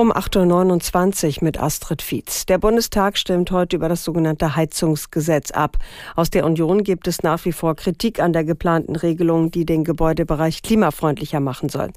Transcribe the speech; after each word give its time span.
Um 0.00 0.14
8.29 0.14 1.26
Uhr 1.26 1.44
mit 1.44 1.60
Astrid 1.60 2.00
Fietz. 2.00 2.46
Der 2.46 2.56
Bundestag 2.56 3.18
stimmt 3.18 3.50
heute 3.50 3.76
über 3.76 3.90
das 3.90 4.02
sogenannte 4.02 4.56
Heizungsgesetz 4.56 5.50
ab. 5.50 5.76
Aus 6.16 6.30
der 6.30 6.46
Union 6.46 6.84
gibt 6.84 7.06
es 7.06 7.22
nach 7.22 7.44
wie 7.44 7.52
vor 7.52 7.76
Kritik 7.76 8.18
an 8.18 8.32
der 8.32 8.44
geplanten 8.44 8.96
Regelung, 8.96 9.50
die 9.50 9.66
den 9.66 9.84
Gebäudebereich 9.84 10.62
klimafreundlicher 10.62 11.40
machen 11.40 11.68
soll. 11.68 11.90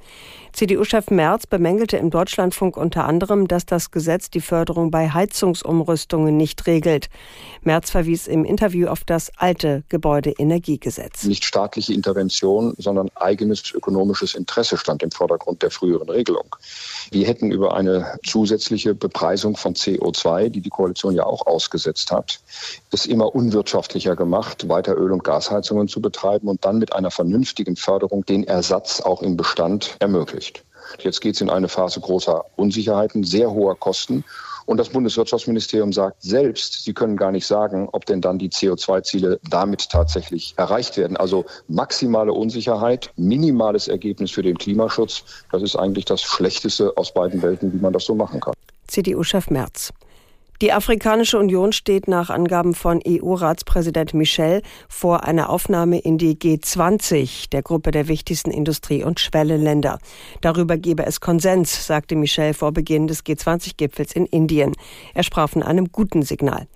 CDU-Chef 0.52 1.12
Merz 1.12 1.48
bemängelte 1.48 1.96
im 1.96 2.10
Deutschlandfunk 2.10 2.76
unter 2.76 3.06
anderem, 3.06 3.48
dass 3.48 3.66
das 3.66 3.90
Gesetz 3.90 4.30
die 4.30 4.42
Förderung 4.42 4.92
bei 4.92 5.10
Heizungsumrüstungen 5.10 6.36
nicht 6.36 6.68
regelt. 6.68 7.10
Merz 7.62 7.90
verwies 7.90 8.28
im 8.28 8.44
Interview 8.44 8.90
auf 8.90 9.06
das 9.06 9.32
alte 9.38 9.84
Gebäudeenergiegesetz. 9.88 11.24
Nicht 11.24 11.46
staatliche 11.46 11.94
Intervention, 11.94 12.76
sondern 12.78 13.10
eigenes 13.16 13.72
ökonomisches 13.74 14.36
Interesse 14.36 14.78
stand 14.78 15.02
im 15.04 15.12
Vordergrund 15.12 15.64
der 15.64 15.72
früheren 15.72 16.10
Regelung. 16.10 16.56
Wir 17.10 17.26
hätten 17.26 17.50
über 17.50 17.76
eine 17.76 17.93
zusätzliche 18.26 18.96
Bepreisung 18.96 19.58
von 19.58 19.74
CO2, 19.74 20.50
die 20.50 20.62
die 20.62 20.70
Koalition 20.70 21.16
ja 21.16 21.26
auch 21.26 21.46
ausgesetzt 21.46 22.12
hat, 22.12 22.40
es 22.92 23.06
immer 23.06 23.36
unwirtschaftlicher 23.36 24.16
gemacht, 24.16 24.70
weiter 24.70 24.96
Öl- 24.96 25.12
und 25.12 25.24
Gasheizungen 25.24 25.88
zu 25.88 26.02
betreiben 26.02 26.48
und 26.48 26.66
dann 26.66 26.80
mit 26.80 26.94
einer 26.94 27.12
vernünftigen 27.12 27.76
Förderung 27.76 28.26
den 28.26 28.44
Ersatz 28.44 29.02
auch 29.02 29.22
im 29.22 29.38
Bestand 29.38 29.96
ermöglicht. 30.00 30.64
Jetzt 31.00 31.22
geht 31.22 31.36
es 31.36 31.42
in 31.42 31.50
eine 31.50 31.70
Phase 31.70 32.00
großer 32.00 32.46
Unsicherheiten, 32.56 33.24
sehr 33.24 33.52
hoher 33.52 33.78
Kosten. 33.78 34.24
Und 34.66 34.78
das 34.78 34.90
Bundeswirtschaftsministerium 34.90 35.94
sagt 35.94 36.22
selbst, 36.22 36.84
sie 36.84 36.94
können 36.94 37.18
gar 37.18 37.32
nicht 37.32 37.46
sagen, 37.46 37.90
ob 37.92 38.06
denn 38.06 38.22
dann 38.22 38.40
die 38.40 38.50
CO2-Ziele 38.50 39.40
damit 39.50 39.90
tatsächlich 39.90 40.54
erreicht 40.58 40.98
werden. 40.98 41.18
Also 41.18 41.46
maximale 41.68 42.34
Unsicherheit, 42.34 43.12
minimales 43.16 43.88
Ergebnis 43.88 44.32
für 44.32 44.44
den 44.44 44.58
Klimaschutz. 44.58 45.24
Das 45.52 45.62
ist 45.62 45.76
eigentlich 45.76 46.06
das 46.06 46.22
Schlechteste 46.22 46.96
aus 46.96 47.14
beiden 47.14 47.42
Welten, 47.42 47.74
wie 47.74 47.78
man 47.78 47.94
das 47.94 48.06
so 48.06 48.16
machen 48.16 48.40
kann. 48.40 48.54
CDU-Chef 48.88 49.50
Merz. 49.50 49.92
Die 50.64 50.72
Afrikanische 50.72 51.38
Union 51.40 51.74
steht 51.74 52.08
nach 52.08 52.30
Angaben 52.30 52.74
von 52.74 53.02
EU-Ratspräsident 53.06 54.14
Michel 54.14 54.62
vor 54.88 55.26
einer 55.26 55.50
Aufnahme 55.50 56.00
in 56.00 56.18
die 56.18 56.36
G20, 56.36 57.50
der 57.50 57.62
Gruppe 57.62 57.92
der 57.92 58.08
wichtigsten 58.08 58.50
Industrie- 58.50 59.04
und 59.04 59.20
Schwellenländer. 59.20 60.00
Darüber 60.40 60.78
gebe 60.78 61.06
es 61.06 61.20
Konsens, 61.20 61.86
sagte 61.86 62.16
Michel 62.16 62.54
vor 62.54 62.72
Beginn 62.72 63.08
des 63.08 63.26
G20-Gipfels 63.26 64.14
in 64.14 64.26
Indien. 64.26 64.72
Er 65.14 65.24
sprach 65.24 65.50
von 65.50 65.64
einem 65.64 65.92
guten 65.92 66.22
Signal. 66.22 66.68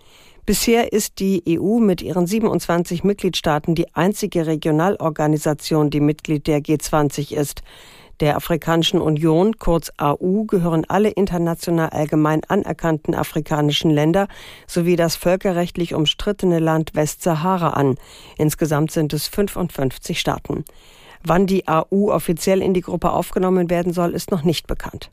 Bisher 0.48 0.94
ist 0.94 1.20
die 1.20 1.44
EU 1.60 1.80
mit 1.80 2.02
ihren 2.02 2.26
27 2.26 3.04
Mitgliedstaaten 3.04 3.76
die 3.76 3.94
einzige 3.94 4.48
Regionalorganisation, 4.48 5.90
die 5.90 6.00
Mitglied 6.00 6.48
der 6.48 6.62
G20 6.62 7.36
ist. 7.36 7.64
Der 8.22 8.38
Afrikanischen 8.38 9.02
Union, 9.02 9.58
kurz 9.58 9.92
AU, 9.98 10.46
gehören 10.46 10.86
alle 10.88 11.10
international 11.10 11.90
allgemein 11.90 12.46
anerkannten 12.46 13.14
afrikanischen 13.14 13.92
Länder 13.92 14.30
sowie 14.68 14.96
das 14.96 15.18
völkerrechtlich 15.18 15.94
umstrittene 15.94 16.60
Land 16.60 16.96
Westsahara 16.96 17.72
an. 17.72 17.96
Insgesamt 18.38 18.92
sind 18.92 19.12
es 19.12 19.28
55 19.28 20.18
Staaten. 20.18 20.64
Wann 21.26 21.46
die 21.46 21.68
AU 21.68 22.10
offiziell 22.10 22.62
in 22.62 22.74
die 22.74 22.80
Gruppe 22.80 23.12
aufgenommen 23.12 23.70
werden 23.70 23.92
soll, 23.92 24.14
ist 24.14 24.32
noch 24.32 24.44
nicht 24.44 24.66
bekannt. 24.66 25.10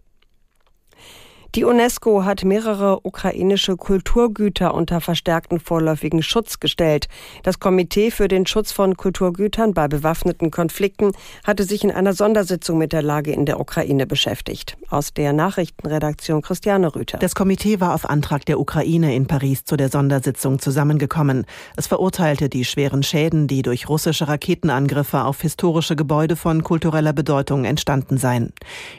Die 1.54 1.62
UNESCO 1.62 2.24
hat 2.24 2.44
mehrere 2.44 2.98
ukrainische 3.04 3.76
Kulturgüter 3.76 4.74
unter 4.74 5.00
verstärkten 5.00 5.60
vorläufigen 5.60 6.20
Schutz 6.20 6.58
gestellt. 6.58 7.06
Das 7.44 7.60
Komitee 7.60 8.10
für 8.10 8.26
den 8.26 8.44
Schutz 8.44 8.72
von 8.72 8.96
Kulturgütern 8.96 9.72
bei 9.72 9.86
bewaffneten 9.86 10.50
Konflikten 10.50 11.12
hatte 11.44 11.62
sich 11.62 11.84
in 11.84 11.92
einer 11.92 12.12
Sondersitzung 12.12 12.76
mit 12.76 12.92
der 12.92 13.02
Lage 13.02 13.30
in 13.30 13.46
der 13.46 13.60
Ukraine 13.60 14.04
beschäftigt. 14.04 14.76
Aus 14.88 15.14
der 15.14 15.32
Nachrichtenredaktion 15.32 16.42
Christiane 16.42 16.92
Rüther. 16.92 17.18
Das 17.18 17.36
Komitee 17.36 17.78
war 17.78 17.94
auf 17.94 18.10
Antrag 18.10 18.44
der 18.46 18.58
Ukraine 18.58 19.14
in 19.14 19.28
Paris 19.28 19.64
zu 19.64 19.76
der 19.76 19.90
Sondersitzung 19.90 20.58
zusammengekommen. 20.58 21.46
Es 21.76 21.86
verurteilte 21.86 22.48
die 22.48 22.64
schweren 22.64 23.04
Schäden, 23.04 23.46
die 23.46 23.62
durch 23.62 23.88
russische 23.88 24.26
Raketenangriffe 24.26 25.22
auf 25.22 25.40
historische 25.40 25.94
Gebäude 25.94 26.34
von 26.34 26.64
kultureller 26.64 27.12
Bedeutung 27.12 27.64
entstanden 27.64 28.18
seien. 28.18 28.52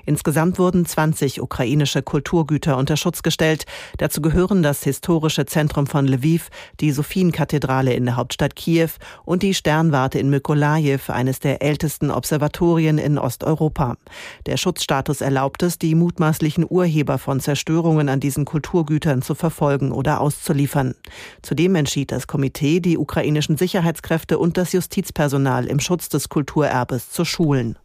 Insgesamt 0.05 0.57
wurden 0.57 0.85
20 0.85 1.41
ukrainische 1.41 2.01
Kulturgüter 2.01 2.44
Kulturgüter 2.45 2.77
unter 2.77 2.95
Schutz 2.95 3.23
gestellt. 3.23 3.65
Dazu 3.97 4.21
gehören 4.21 4.61
das 4.61 4.83
historische 4.83 5.45
Zentrum 5.45 5.87
von 5.87 6.07
Lviv, 6.07 6.49
die 6.79 6.91
Sophienkathedrale 6.91 7.93
in 7.93 8.05
der 8.05 8.17
Hauptstadt 8.17 8.55
Kiew 8.55 8.89
und 9.25 9.41
die 9.41 9.55
Sternwarte 9.55 10.19
in 10.19 10.29
Mykolajiw, 10.29 11.11
eines 11.11 11.39
der 11.39 11.63
ältesten 11.63 12.11
Observatorien 12.11 12.99
in 12.99 13.17
Osteuropa. 13.17 13.97
Der 14.45 14.57
Schutzstatus 14.57 15.21
erlaubt 15.21 15.63
es, 15.63 15.79
die 15.79 15.95
mutmaßlichen 15.95 16.65
Urheber 16.69 17.17
von 17.17 17.39
Zerstörungen 17.39 18.09
an 18.09 18.19
diesen 18.19 18.45
Kulturgütern 18.45 19.23
zu 19.23 19.33
verfolgen 19.33 19.91
oder 19.91 20.21
auszuliefern. 20.21 20.93
Zudem 21.41 21.75
entschied 21.75 22.11
das 22.11 22.27
Komitee, 22.27 22.79
die 22.79 22.97
ukrainischen 22.97 23.57
Sicherheitskräfte 23.57 24.37
und 24.37 24.57
das 24.57 24.71
Justizpersonal 24.71 25.65
im 25.65 25.79
Schutz 25.79 26.09
des 26.09 26.29
Kulturerbes 26.29 27.09
zu 27.09 27.25
schulen. 27.25 27.77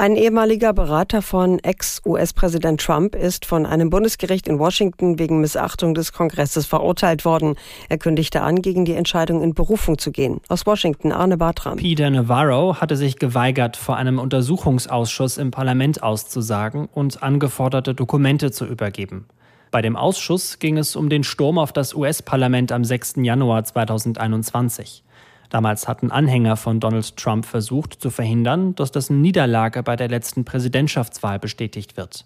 Ein 0.00 0.16
ehemaliger 0.16 0.72
Berater 0.72 1.20
von 1.20 1.58
Ex-US-Präsident 1.58 2.80
Trump 2.80 3.14
ist 3.14 3.44
von 3.44 3.66
einem 3.66 3.90
Bundesgericht 3.90 4.48
in 4.48 4.58
Washington 4.58 5.18
wegen 5.18 5.42
Missachtung 5.42 5.92
des 5.92 6.14
Kongresses 6.14 6.64
verurteilt 6.64 7.26
worden. 7.26 7.56
Er 7.90 7.98
kündigte 7.98 8.40
an, 8.40 8.62
gegen 8.62 8.86
die 8.86 8.94
Entscheidung 8.94 9.42
in 9.42 9.52
Berufung 9.52 9.98
zu 9.98 10.10
gehen. 10.10 10.40
Aus 10.48 10.64
Washington, 10.64 11.12
Arne 11.12 11.36
Bartram. 11.36 11.76
Peter 11.76 12.08
Navarro 12.08 12.76
hatte 12.76 12.96
sich 12.96 13.18
geweigert, 13.18 13.76
vor 13.76 13.98
einem 13.98 14.18
Untersuchungsausschuss 14.18 15.36
im 15.36 15.50
Parlament 15.50 16.02
auszusagen 16.02 16.88
und 16.94 17.22
angeforderte 17.22 17.92
Dokumente 17.92 18.50
zu 18.50 18.64
übergeben. 18.64 19.26
Bei 19.70 19.82
dem 19.82 19.96
Ausschuss 19.96 20.58
ging 20.60 20.78
es 20.78 20.96
um 20.96 21.10
den 21.10 21.24
Sturm 21.24 21.58
auf 21.58 21.74
das 21.74 21.94
US-Parlament 21.94 22.72
am 22.72 22.84
6. 22.84 23.16
Januar 23.16 23.64
2021. 23.64 25.04
Damals 25.50 25.88
hatten 25.88 26.12
Anhänger 26.12 26.56
von 26.56 26.80
Donald 26.80 27.16
Trump 27.16 27.44
versucht 27.44 28.00
zu 28.00 28.10
verhindern, 28.10 28.74
dass 28.76 28.92
dessen 28.92 29.20
Niederlage 29.20 29.82
bei 29.82 29.96
der 29.96 30.08
letzten 30.08 30.44
Präsidentschaftswahl 30.44 31.38
bestätigt 31.38 31.96
wird. 31.96 32.24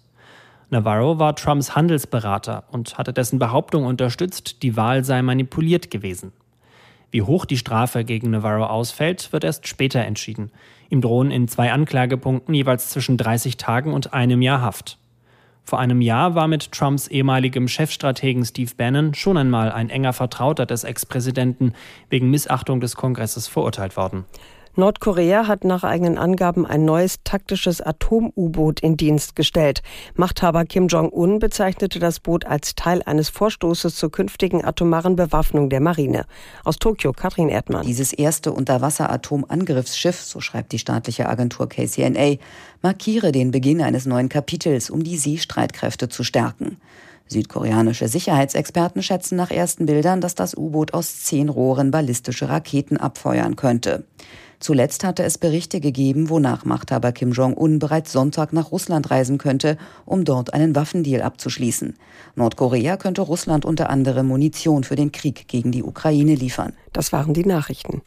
Navarro 0.69 1.19
war 1.19 1.35
Trumps 1.35 1.75
Handelsberater 1.75 2.63
und 2.71 2.97
hatte 2.97 3.13
dessen 3.13 3.39
Behauptung 3.39 3.85
unterstützt, 3.85 4.63
die 4.63 4.77
Wahl 4.77 5.03
sei 5.03 5.21
manipuliert 5.21 5.91
gewesen. 5.91 6.31
Wie 7.11 7.23
hoch 7.23 7.45
die 7.45 7.57
Strafe 7.57 8.03
gegen 8.03 8.31
Navarro 8.31 8.65
ausfällt, 8.65 9.31
wird 9.31 9.43
erst 9.43 9.67
später 9.67 10.01
entschieden. 10.01 10.51
Ihm 10.89 11.01
drohen 11.01 11.31
in 11.31 11.47
zwei 11.47 11.71
Anklagepunkten 11.71 12.53
jeweils 12.53 12.89
zwischen 12.89 13.17
30 13.17 13.57
Tagen 13.57 13.93
und 13.93 14.13
einem 14.13 14.41
Jahr 14.41 14.61
Haft. 14.61 14.97
Vor 15.67 15.79
einem 15.79 15.99
Jahr 15.99 16.35
war 16.35 16.47
mit 16.47 16.71
Trumps 16.71 17.07
ehemaligem 17.07 17.67
Chefstrategen 17.67 18.45
Steve 18.45 18.71
Bannon 18.77 19.15
schon 19.15 19.35
einmal 19.35 19.71
ein 19.71 19.89
enger 19.89 20.13
Vertrauter 20.13 20.67
des 20.67 20.83
Ex-Präsidenten 20.83 21.73
wegen 22.09 22.29
Missachtung 22.29 22.81
des 22.81 22.95
Kongresses 22.95 23.47
verurteilt 23.47 23.97
worden. 23.97 24.25
Nordkorea 24.77 25.47
hat 25.47 25.63
nach 25.63 25.83
eigenen 25.83 26.17
Angaben 26.17 26.65
ein 26.65 26.83
neues 26.83 27.19
taktisches 27.23 27.79
Atom-U-Boot 27.79 28.81
in 28.81 28.97
Dienst 28.97 29.35
gestellt. 29.37 29.81
Machthaber 30.15 30.65
Kim 30.65 30.87
Jong-un 30.87 31.39
bezeichnete 31.39 31.99
das 31.99 32.19
Boot 32.19 32.45
als 32.45 32.75
Teil 32.75 33.01
eines 33.05 33.29
Vorstoßes 33.29 33.95
zur 33.95 34.11
künftigen 34.11 34.65
atomaren 34.65 35.15
Bewaffnung 35.15 35.69
der 35.69 35.79
Marine. 35.79 36.25
Aus 36.65 36.77
Tokio, 36.77 37.13
Katrin 37.13 37.47
Erdmann. 37.47 37.85
Dieses 37.85 38.11
erste 38.11 38.51
Unterwasser-Atom-Angriffsschiff, 38.51 40.19
so 40.19 40.41
schreibt 40.41 40.73
die 40.73 40.79
staatliche 40.79 41.29
Agentur 41.29 41.69
KCNA, 41.69 42.35
markiere 42.81 43.31
den 43.31 43.51
Beginn 43.51 43.81
eines 43.81 44.05
neuen 44.05 44.27
Kapitels, 44.27 44.89
um 44.89 45.03
die 45.03 45.17
Seestreitkräfte 45.17 46.09
zu 46.09 46.23
stärken. 46.23 46.77
Südkoreanische 47.27 48.07
Sicherheitsexperten 48.07 49.01
schätzen 49.01 49.35
nach 49.35 49.51
ersten 49.51 49.85
Bildern, 49.85 50.21
dass 50.21 50.35
das 50.35 50.55
U-Boot 50.55 50.93
aus 50.93 51.23
zehn 51.23 51.49
Rohren 51.49 51.91
ballistische 51.91 52.49
Raketen 52.49 52.97
abfeuern 52.97 53.55
könnte. 53.55 54.05
Zuletzt 54.59 55.03
hatte 55.03 55.23
es 55.23 55.37
Berichte 55.37 55.79
gegeben, 55.79 56.29
wonach 56.29 56.65
Machthaber 56.65 57.11
Kim 57.11 57.31
Jong-un 57.33 57.79
bereits 57.79 58.11
Sonntag 58.11 58.53
nach 58.53 58.71
Russland 58.71 59.11
reisen 59.11 59.37
könnte, 59.37 59.77
um 60.05 60.23
dort 60.23 60.53
einen 60.53 60.75
Waffendeal 60.75 61.21
abzuschließen. 61.21 61.95
Nordkorea 62.35 62.97
könnte 62.97 63.21
Russland 63.21 63.65
unter 63.65 63.89
anderem 63.89 64.27
Munition 64.27 64.83
für 64.83 64.95
den 64.95 65.11
Krieg 65.11 65.47
gegen 65.47 65.71
die 65.71 65.83
Ukraine 65.83 66.35
liefern. 66.35 66.73
Das 66.93 67.11
waren 67.11 67.33
die 67.33 67.45
Nachrichten. 67.45 68.01